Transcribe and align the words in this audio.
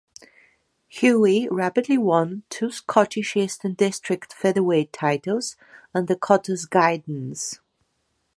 Hughie 0.89 1.47
rapidly 1.51 1.95
won 1.95 2.41
two 2.49 2.71
Scottish 2.71 3.35
Eastern 3.35 3.75
District 3.75 4.33
Featherweight 4.33 4.91
Titles 4.91 5.55
under 5.93 6.15
Cotter's 6.15 6.65
guidance. 6.65 7.59